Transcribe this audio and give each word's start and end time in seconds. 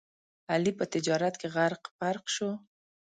علي 0.51 0.71
په 0.79 0.85
تجارت 0.93 1.33
کې 1.41 1.47
غرق 1.53 1.83
پرق 1.97 2.25
شو. 2.35 2.51